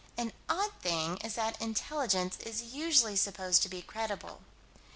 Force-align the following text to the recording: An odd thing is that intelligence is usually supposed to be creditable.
An 0.17 0.33
odd 0.49 0.71
thing 0.81 1.17
is 1.17 1.35
that 1.35 1.61
intelligence 1.61 2.39
is 2.39 2.63
usually 2.73 3.15
supposed 3.15 3.61
to 3.61 3.69
be 3.69 3.83
creditable. 3.83 4.41